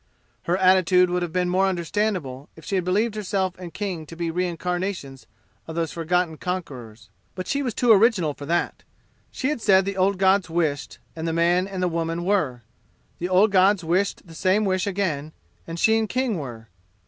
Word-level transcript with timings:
Her 0.45 0.57
attitude 0.57 1.11
would 1.11 1.21
have 1.21 1.31
been 1.31 1.47
more 1.47 1.67
understandable 1.67 2.49
if 2.55 2.65
she 2.65 2.73
had 2.73 2.83
believed 2.83 3.13
herself 3.13 3.53
and 3.59 3.71
King 3.71 4.07
to 4.07 4.15
be 4.15 4.31
reincarnations 4.31 5.27
of 5.67 5.75
those 5.75 5.91
forgotten 5.91 6.37
conquerors; 6.37 7.11
but 7.35 7.45
she 7.45 7.61
was 7.61 7.75
too 7.75 7.91
original 7.91 8.33
for 8.33 8.47
that. 8.47 8.81
She 9.29 9.49
had 9.49 9.61
said 9.61 9.85
the 9.85 9.97
old 9.97 10.17
gods 10.17 10.49
wished, 10.49 10.97
and 11.15 11.27
the 11.27 11.33
man 11.33 11.67
and 11.67 11.83
the 11.83 11.87
woman 11.87 12.25
were; 12.25 12.63
the 13.19 13.29
old 13.29 13.51
gods 13.51 13.83
wished 13.83 14.25
the 14.25 14.33
same 14.33 14.65
wish 14.65 14.87
again, 14.87 15.33
and 15.67 15.79
she 15.79 15.95
and 15.99 16.09
King 16.09 16.39
were. 16.39 16.67